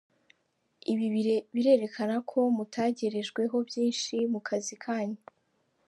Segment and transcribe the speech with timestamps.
[0.91, 1.05] Ibi
[1.53, 5.19] birerekana ko mutegerejweho byinshi mu kazi kanyu”.